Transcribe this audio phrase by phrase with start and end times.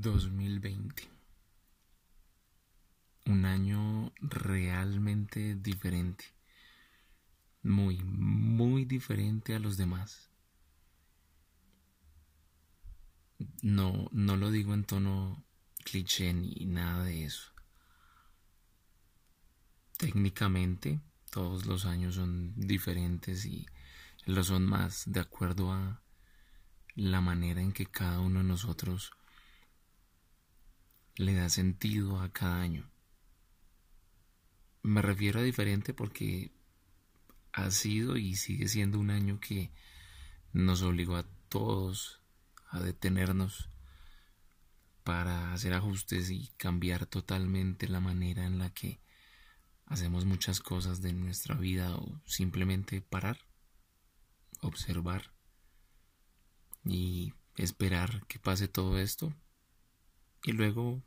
[0.00, 1.08] 2020.
[3.26, 6.24] Un año realmente diferente.
[7.62, 10.30] Muy, muy diferente a los demás.
[13.62, 15.44] No, no lo digo en tono
[15.84, 17.52] cliché ni nada de eso.
[19.98, 23.66] Técnicamente, todos los años son diferentes y
[24.24, 26.02] lo son más de acuerdo a
[26.94, 29.12] la manera en que cada uno de nosotros
[31.20, 32.90] le da sentido a cada año.
[34.82, 36.50] Me refiero a diferente porque
[37.52, 39.70] ha sido y sigue siendo un año que
[40.54, 42.22] nos obligó a todos
[42.70, 43.68] a detenernos
[45.04, 48.98] para hacer ajustes y cambiar totalmente la manera en la que
[49.84, 53.38] hacemos muchas cosas de nuestra vida o simplemente parar,
[54.60, 55.32] observar
[56.82, 59.34] y esperar que pase todo esto
[60.44, 61.02] y luego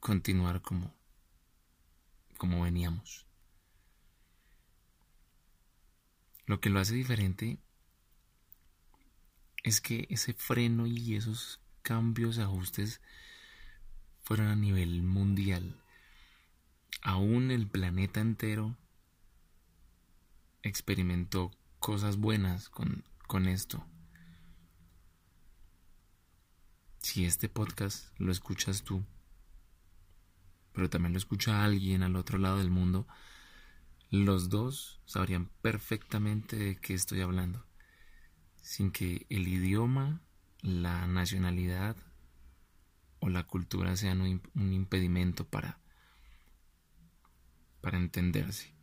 [0.00, 0.94] continuar como
[2.40, 3.26] como veníamos.
[6.46, 7.58] Lo que lo hace diferente
[9.62, 13.02] es que ese freno y esos cambios, ajustes
[14.22, 15.82] fueron a nivel mundial.
[17.02, 18.74] Aún el planeta entero
[20.62, 23.84] experimentó cosas buenas con, con esto.
[27.00, 29.04] Si este podcast lo escuchas tú,
[30.72, 33.06] pero también lo escucha alguien al otro lado del mundo,
[34.10, 37.64] los dos sabrían perfectamente de qué estoy hablando,
[38.60, 40.20] sin que el idioma,
[40.62, 41.96] la nacionalidad
[43.20, 45.78] o la cultura sean un impedimento para,
[47.80, 48.74] para entenderse.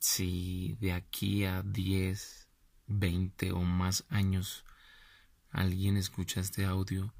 [0.00, 2.48] Si de aquí a 10,
[2.86, 4.64] 20 o más años
[5.50, 7.14] alguien escucha este audio,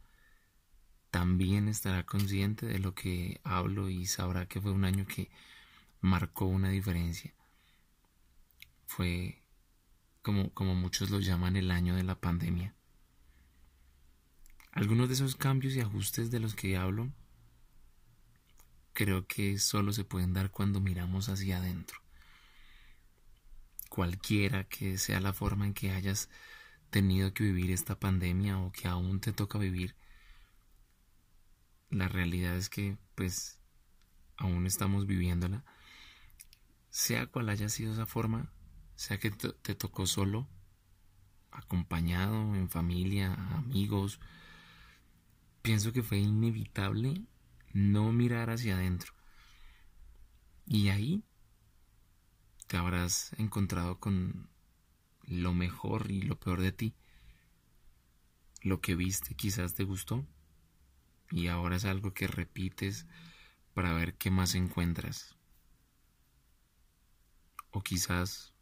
[1.14, 5.30] también estará consciente de lo que hablo y sabrá que fue un año que
[6.00, 7.32] marcó una diferencia.
[8.88, 9.40] Fue
[10.22, 12.74] como, como muchos lo llaman el año de la pandemia.
[14.72, 17.12] Algunos de esos cambios y ajustes de los que hablo
[18.92, 22.00] creo que solo se pueden dar cuando miramos hacia adentro.
[23.88, 26.28] Cualquiera que sea la forma en que hayas
[26.90, 29.94] tenido que vivir esta pandemia o que aún te toca vivir,
[31.94, 33.60] la realidad es que pues
[34.36, 35.64] aún estamos viviéndola.
[36.90, 38.52] Sea cual haya sido esa forma,
[38.96, 40.48] sea que te tocó solo,
[41.50, 44.20] acompañado, en familia, amigos,
[45.62, 47.22] pienso que fue inevitable
[47.72, 49.12] no mirar hacia adentro.
[50.66, 51.22] Y ahí
[52.66, 54.48] te habrás encontrado con
[55.22, 56.94] lo mejor y lo peor de ti.
[58.62, 60.26] Lo que viste quizás te gustó
[61.30, 63.06] y ahora es algo que repites
[63.74, 65.36] para ver qué más encuentras.
[67.70, 68.54] O quizás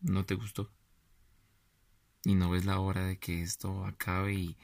[0.00, 0.70] no te gustó
[2.24, 4.56] y no ves la hora de que esto acabe y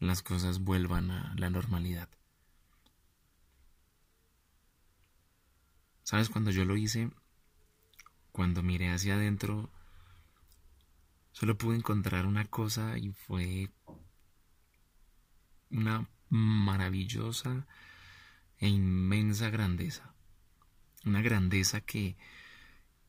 [0.00, 2.08] las cosas vuelvan a la normalidad.
[6.02, 6.28] ¿Sabes?
[6.28, 7.10] Cuando yo lo hice,
[8.32, 9.70] cuando miré hacia adentro,
[11.32, 13.70] solo pude encontrar una cosa y fue
[15.76, 17.66] una maravillosa
[18.58, 20.14] e inmensa grandeza.
[21.04, 22.16] Una grandeza que,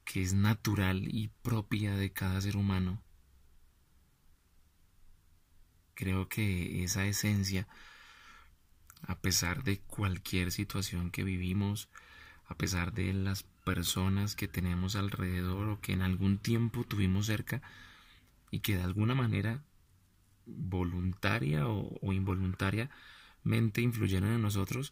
[0.03, 3.01] que es natural y propia de cada ser humano.
[5.95, 7.67] Creo que esa esencia,
[9.01, 11.89] a pesar de cualquier situación que vivimos,
[12.47, 17.61] a pesar de las personas que tenemos alrededor o que en algún tiempo tuvimos cerca
[18.51, 19.63] y que de alguna manera
[20.47, 24.91] voluntaria o, involuntariamente influyeron en nosotros,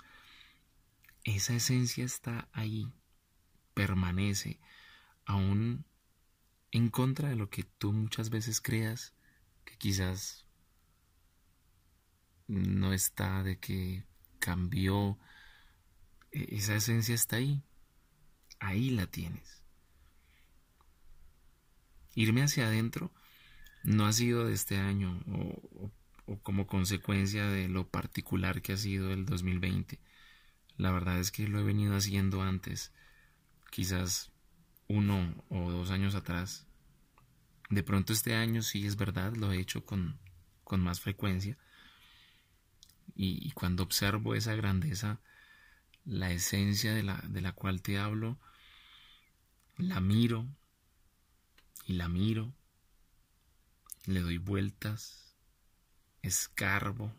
[1.24, 2.92] esa esencia está ahí,
[3.74, 4.60] permanece,
[5.26, 5.86] aún
[6.72, 9.14] en contra de lo que tú muchas veces creas
[9.64, 10.46] que quizás
[12.48, 14.04] no está, de que
[14.40, 15.18] cambió,
[16.32, 17.64] e, esa esencia está ahí,
[18.60, 19.64] ahí la tienes.
[22.14, 23.12] Irme hacia adentro
[23.86, 25.92] no ha sido de este año o,
[26.42, 30.00] como consecuencia de lo particular que ha sido el 2020.
[30.78, 32.92] La verdad es que lo he venido haciendo antes,
[33.70, 34.32] quizás
[34.88, 36.66] uno o dos años atrás.
[37.70, 40.20] De pronto este año sí es verdad, lo he hecho con,
[40.64, 41.58] con más frecuencia.
[43.16, 45.22] Y, y, cuando observo esa grandeza,
[46.04, 48.38] la esencia de la, de la cual te hablo,
[49.78, 50.48] la miro
[51.86, 52.54] y la miro
[54.08, 55.36] le doy vueltas,
[56.22, 57.14] escarbo,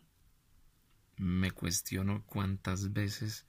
[1.17, 3.45] me cuestiono cuántas veces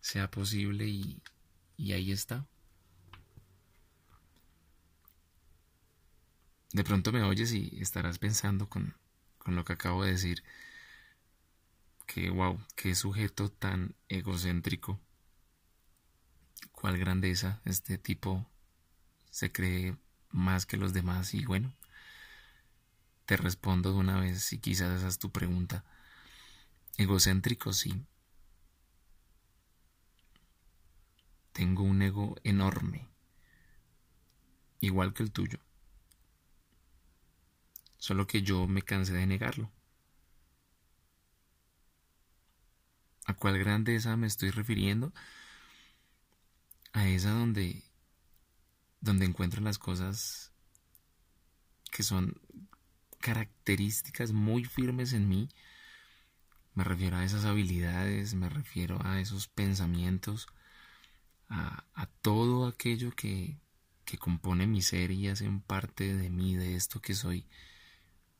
[0.00, 1.22] sea posible y,
[1.76, 2.46] y ahí está.
[6.72, 8.96] De pronto me oyes y estarás pensando con,
[9.38, 10.42] con lo que acabo de decir
[12.06, 14.98] que wow, qué sujeto tan egocéntrico.
[16.72, 18.46] Cuál grandeza este tipo
[19.30, 19.96] se cree
[20.30, 21.74] más que los demás y bueno,
[23.32, 25.86] te respondo de una vez si quizás esa es tu pregunta.
[26.98, 28.04] Egocéntrico sí.
[31.54, 33.08] Tengo un ego enorme,
[34.80, 35.60] igual que el tuyo.
[37.96, 39.72] Solo que yo me cansé de negarlo.
[43.24, 45.10] ¿A cuál grandeza me estoy refiriendo?
[46.92, 47.82] A esa donde
[49.00, 50.52] donde encuentro las cosas
[51.90, 52.38] que son
[53.22, 55.48] características muy firmes en mí.
[56.74, 60.48] Me refiero a esas habilidades, me refiero a esos pensamientos,
[61.48, 61.84] a,
[62.22, 63.58] todo aquello que,
[64.04, 67.46] que compone mi ser y hacen parte de mí, de esto que soy,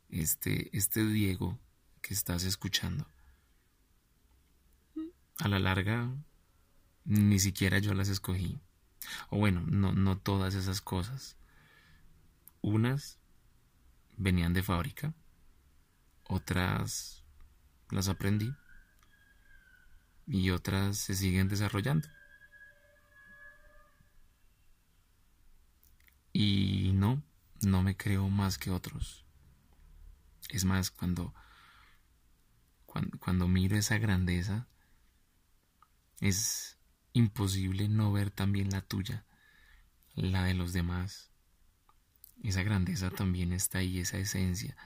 [0.08, 1.58] este, este Diego
[2.00, 3.06] que estás escuchando.
[5.38, 6.10] A la larga,
[7.04, 8.58] ni siquiera yo las escogí.
[9.30, 11.36] O bueno, no, no todas esas cosas.
[12.60, 13.18] Unas
[14.16, 15.14] venían de fábrica,
[16.24, 17.24] otras
[17.90, 18.54] las aprendí
[20.26, 22.08] y otras se siguen desarrollando.
[26.32, 27.22] Y no,
[27.60, 29.26] no me creo más que otros.
[30.48, 31.34] Es más, cuando,
[32.86, 34.66] cuando, cuando miro esa grandeza,
[36.20, 36.78] es
[37.12, 39.26] imposible no ver también la tuya,
[40.14, 41.31] la de los demás.
[42.42, 44.76] Esa grandeza también está ahí, esa esencia.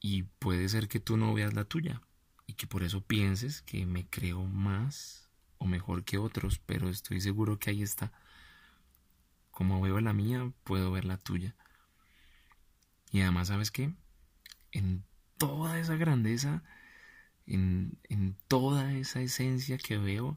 [0.00, 2.02] Y puede ser que tú no veas la tuya
[2.46, 7.20] y que por eso pienses que me creo más o mejor que otros, pero estoy
[7.20, 8.12] seguro que ahí está.
[9.52, 11.54] Como veo la mía, puedo ver la tuya.
[13.12, 13.94] Y además, ¿sabes qué?
[14.72, 15.04] En
[15.38, 16.64] toda esa grandeza,
[17.46, 20.36] en, en toda esa esencia que veo,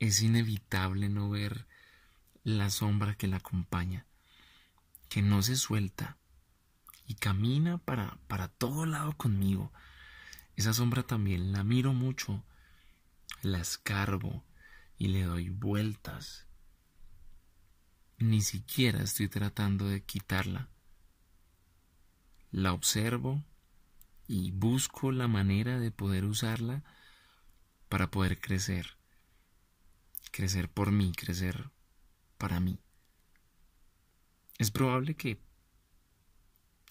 [0.00, 1.66] es inevitable no ver
[2.46, 4.06] la sombra que la acompaña,
[5.08, 6.16] que no se suelta
[7.04, 9.72] y camina para, para todo lado conmigo.
[10.54, 12.44] Esa sombra también la miro mucho,
[13.42, 14.44] la escarbo
[14.96, 16.46] y le doy vueltas.
[18.18, 20.68] Ni siquiera estoy tratando de quitarla.
[22.52, 23.42] La observo
[24.28, 26.84] y busco la manera de poder usarla
[27.88, 28.96] para poder crecer
[30.30, 31.70] crecer por mí, crecer
[32.38, 32.80] para mí.
[34.58, 35.38] Es probable que,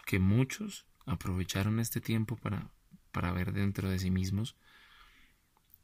[0.06, 2.72] que muchos aprovecharon este tiempo para,
[3.12, 4.56] para ver dentro de sí mismos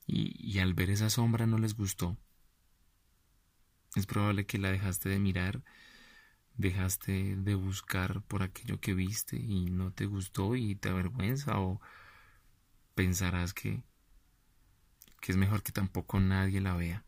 [0.05, 2.17] y, y al ver esa sombra no les gustó.
[3.95, 5.63] Es probable que la dejaste de mirar,
[6.55, 11.81] dejaste de buscar por aquello que viste y no te gustó y te avergüenza o
[12.95, 13.83] pensarás que,
[15.19, 17.05] que es mejor que tampoco nadie la vea.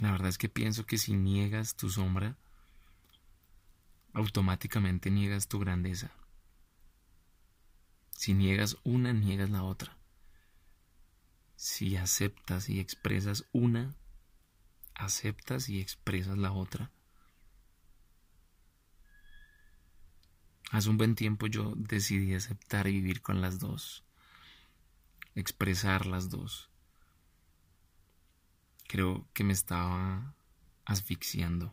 [0.00, 2.38] La verdad es que pienso que si niegas tu sombra,
[4.14, 6.10] automáticamente niegas tu grandeza.
[8.12, 9.98] Si niegas una, niegas la otra.
[11.54, 13.94] Si aceptas y expresas una,
[14.94, 16.90] aceptas y expresas la otra.
[20.70, 24.06] Hace un buen tiempo yo decidí aceptar y vivir con las dos,
[25.34, 26.69] expresar las dos
[28.90, 30.34] creo que me estaba
[30.84, 31.72] asfixiando,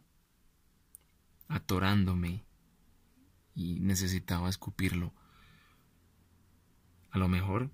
[1.47, 2.45] atorándome
[3.55, 5.11] y necesitaba escupirlo.
[7.09, 7.71] A lo mejor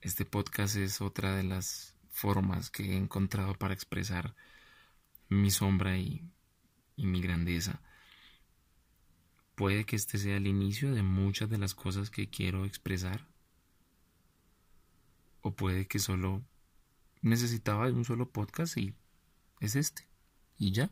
[0.00, 4.34] este podcast es otra de las formas que he encontrado para expresar
[5.28, 6.26] mi sombra y,
[6.96, 7.82] mi grandeza.
[9.56, 13.28] Puede que este sea el inicio de muchas de las cosas que quiero expresar.
[15.42, 16.42] O puede que solo
[17.22, 18.94] necesitaba de un solo podcast y
[19.60, 20.06] es este.
[20.58, 20.90] Y ya.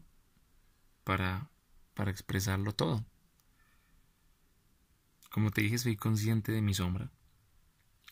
[1.04, 1.50] Para,
[1.94, 3.04] para expresarlo todo.
[5.30, 7.10] Como te dije, soy consciente de mi sombra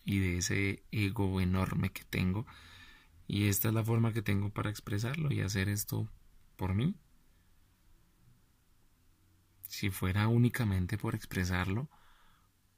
[0.05, 2.47] y de ese ego enorme que tengo.
[3.27, 6.09] Y esta es la forma que tengo para expresarlo y hacer esto
[6.57, 6.95] por mí.
[9.67, 11.89] Si fuera únicamente por expresarlo,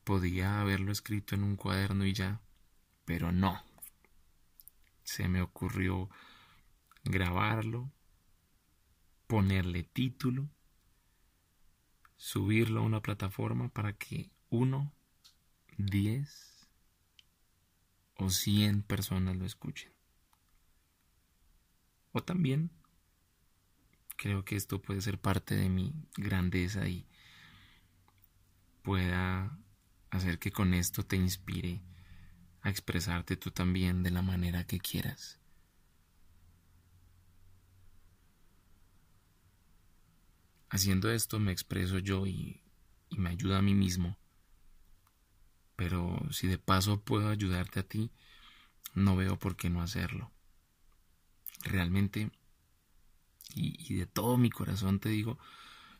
[0.04, 2.40] podía haberlo escrito en un cuaderno y ya,
[3.04, 3.62] pero no
[5.04, 6.08] se me ocurrió
[7.04, 7.90] grabarlo,
[9.26, 10.48] ponerle título,
[12.16, 14.92] subirlo a una plataforma para que uno,
[15.78, 16.68] diez
[18.16, 19.92] o cien personas lo escuchen.
[22.12, 22.70] O también
[24.16, 27.06] creo que esto puede ser parte de mi grandeza y
[28.82, 29.58] pueda
[30.10, 31.80] hacer que con esto te inspire
[32.62, 35.40] a expresarte tú también de la manera que quieras.
[40.70, 42.62] Haciendo esto me expreso yo y,
[43.10, 44.16] me ayuda a mí mismo.
[45.74, 48.12] Pero si de paso puedo ayudarte a ti,
[48.94, 50.30] no veo por qué no hacerlo.
[51.64, 52.30] Realmente,
[53.54, 55.38] y, de todo mi corazón te digo,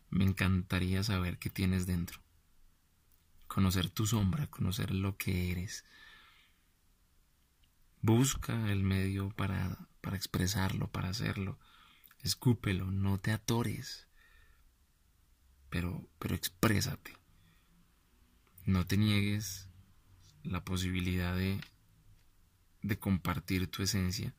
[0.09, 2.21] me encantaría saber qué tienes dentro.
[3.49, 5.85] Conocer tu sombra, conocer lo que eres.
[8.03, 11.59] Busca el medio para, para expresarlo, para hacerlo.
[12.23, 14.11] Escúpelo, no te atores
[15.71, 17.17] pero, pero exprésate.
[18.67, 19.69] No te niegues
[20.43, 21.61] la posibilidad de,
[22.83, 24.35] de compartir tu esencia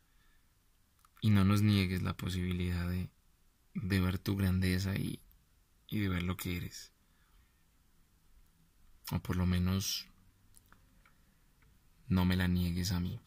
[1.22, 3.10] y no nos niegues la posibilidad de,
[3.74, 5.22] de ver tu grandeza y,
[5.88, 6.91] y de ver lo que eres.
[9.12, 10.08] O por lo menos
[12.08, 13.20] no me la niegues a mí.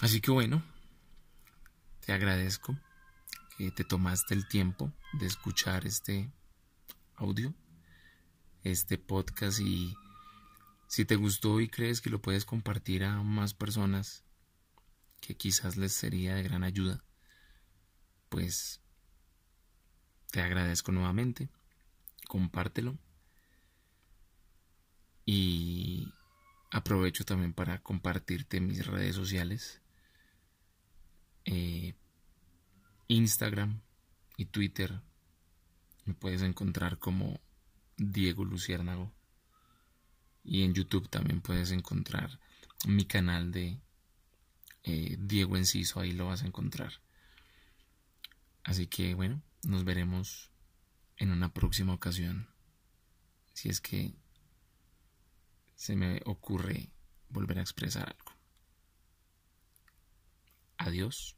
[0.00, 0.62] Así que bueno,
[2.04, 2.76] te agradezco
[3.70, 6.32] te tomaste el tiempo de escuchar este
[7.16, 7.52] audio,
[8.64, 9.94] este podcast y
[10.86, 14.24] si te gustó y crees que lo puedes compartir a más personas
[15.20, 17.04] que quizás les sería de gran ayuda,
[18.30, 18.80] pues
[20.30, 21.50] te agradezco nuevamente,
[22.26, 22.96] compártelo
[25.26, 26.08] y
[26.70, 29.82] aprovecho también para compartirte mis redes sociales.
[31.44, 31.94] Eh,
[33.08, 33.80] Instagram
[34.36, 35.00] y Twitter
[36.04, 37.40] me puedes encontrar como
[37.96, 39.12] Diego Luciérnago.
[40.42, 42.40] Y en YouTube también puedes encontrar
[42.86, 43.78] mi canal de
[44.84, 47.00] eh, Diego Enciso, ahí lo vas a encontrar.
[48.64, 50.50] Así que bueno, nos veremos
[51.16, 52.48] en una próxima ocasión.
[53.52, 54.14] Si es que
[55.74, 56.90] se me ocurre
[57.28, 58.39] volver a expresar algo.
[60.86, 61.36] Adiós.